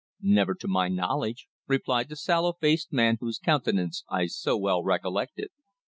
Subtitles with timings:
[0.23, 5.49] "Never to my knowledge," replied the sallow faced man whose countenance I so well recollected.